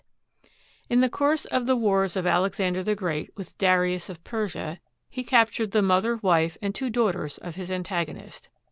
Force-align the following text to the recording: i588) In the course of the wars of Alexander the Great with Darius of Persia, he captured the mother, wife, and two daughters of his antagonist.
i588) 0.45 0.49
In 0.89 1.01
the 1.01 1.09
course 1.09 1.45
of 1.45 1.65
the 1.67 1.75
wars 1.75 2.15
of 2.15 2.25
Alexander 2.25 2.81
the 2.81 2.95
Great 2.95 3.29
with 3.37 3.55
Darius 3.59 4.09
of 4.09 4.23
Persia, 4.23 4.79
he 5.07 5.23
captured 5.23 5.73
the 5.73 5.83
mother, 5.83 6.15
wife, 6.23 6.57
and 6.59 6.73
two 6.73 6.89
daughters 6.89 7.37
of 7.37 7.53
his 7.53 7.69
antagonist. 7.71 8.49